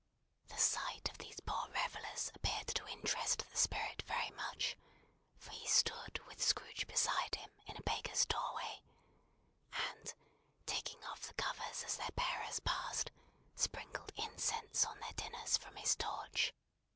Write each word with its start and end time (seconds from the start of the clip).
The 0.47 0.57
sight 0.57 1.11
of 1.11 1.19
these 1.19 1.41
poor 1.41 1.67
revellers 1.69 2.31
appeared 2.33 2.65
to 2.69 2.87
interest 2.87 3.45
the 3.51 3.55
Spirit 3.55 4.01
very 4.01 4.31
much, 4.31 4.75
for 5.37 5.51
he 5.51 5.67
stood 5.67 6.17
with 6.25 6.41
Scrooge 6.41 6.87
beside 6.87 7.35
him 7.35 7.51
in 7.67 7.77
a 7.77 7.83
baker's 7.83 8.25
doorway, 8.25 8.81
and 9.71 10.11
taking 10.65 11.03
off 11.03 11.27
the 11.27 11.35
covers 11.35 11.83
as 11.83 11.97
their 11.97 12.09
bearers 12.15 12.59
passed, 12.61 13.11
sprinkled 13.55 14.11
incense 14.15 14.83
on 14.85 14.99
their 15.01 15.13
dinners 15.13 15.55
from 15.57 15.75
his 15.75 15.95
torch. 15.95 16.51